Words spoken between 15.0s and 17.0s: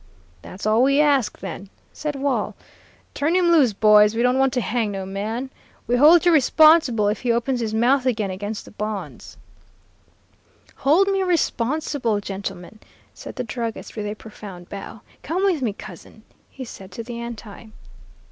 'Come with me, Cousin,' he said